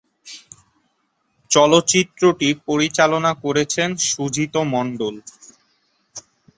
[1.51, 5.15] চলচ্চিত্রটি পরিচালনা করেছেন সুজিত মন্ডল।